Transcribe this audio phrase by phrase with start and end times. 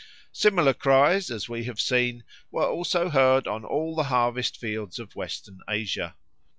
[0.33, 5.15] Similar cries, as we have seen, were also heard on all the harvest fields of
[5.15, 6.15] Western Asia.